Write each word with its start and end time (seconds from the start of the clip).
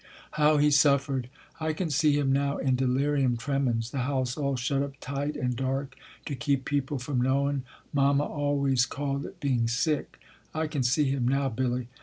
How 0.31 0.57
he 0.57 0.71
suffered! 0.71 1.29
I 1.59 1.73
can 1.73 1.91
see 1.91 2.17
him 2.17 2.33
now, 2.33 2.57
in 2.57 2.75
delirium 2.75 3.37
tremens, 3.37 3.91
the 3.91 3.99
house 3.99 4.35
all 4.35 4.55
shut 4.55 4.81
up 4.81 4.93
tight 4.99 5.35
and 5.35 5.55
dark 5.55 5.95
to 6.25 6.33
keep 6.33 6.65
people 6.65 6.97
from 6.97 7.21
knowing 7.21 7.65
Mamma 7.93 8.23
always 8.23 8.87
called 8.87 9.27
it 9.27 9.39
being 9.39 9.67
* 9.67 9.67
sick 9.81 10.19
I 10.55 10.65
can 10.65 10.81
see 10.81 11.11
him 11.11 11.27
now, 11.27 11.49
Billy. 11.49 11.87